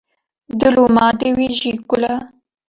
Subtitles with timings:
[0.59, 2.15] dil û madê wî jî kul e.